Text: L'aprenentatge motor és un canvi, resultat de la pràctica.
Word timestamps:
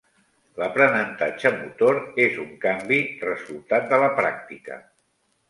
L'aprenentatge 0.61 1.51
motor 1.57 1.99
és 2.25 2.39
un 2.45 2.49
canvi, 2.65 2.99
resultat 3.27 3.87
de 3.93 4.01
la 4.07 4.11
pràctica. 4.23 4.81